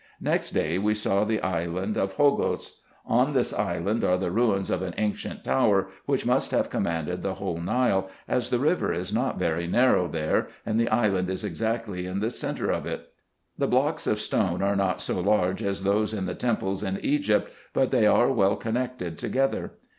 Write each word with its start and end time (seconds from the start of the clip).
Next 0.19 0.49
day 0.49 0.79
we 0.79 0.95
saw 0.95 1.23
the 1.25 1.41
island 1.43 1.95
of 1.95 2.13
Hogos. 2.15 2.79
On 3.05 3.33
tins 3.35 3.53
island 3.53 4.03
are 4.03 4.17
the 4.17 4.31
ruins 4.31 4.71
of 4.71 4.81
an 4.81 4.95
ancient 4.97 5.43
tower, 5.43 5.89
which 6.07 6.25
must 6.25 6.49
have 6.49 6.71
commanded 6.71 7.21
the 7.21 7.35
whole 7.35 7.59
Nile, 7.59 8.09
as 8.27 8.49
the 8.49 8.57
river 8.57 8.91
is 8.91 9.13
not 9.13 9.37
very 9.37 9.67
narrow 9.67 10.11
here, 10.11 10.47
and 10.65 10.79
the 10.79 10.89
island 10.89 11.29
is 11.29 11.43
exactly 11.43 12.07
in 12.07 12.19
the 12.19 12.31
centre 12.31 12.71
of 12.71 12.87
it. 12.87 13.13
The 13.59 13.67
blocks 13.67 14.07
of 14.07 14.19
stone 14.19 14.63
are 14.63 14.75
not 14.75 15.01
so 15.01 15.19
large 15.19 15.61
as 15.61 15.83
those 15.83 16.15
in 16.15 16.25
the 16.25 16.33
temples 16.33 16.81
in 16.81 16.99
Egypt, 17.01 17.51
but 17.71 17.91
they 17.91 18.07
are 18.07 18.31
well 18.33 18.55
connected 18.55 19.19
together. 19.19 19.73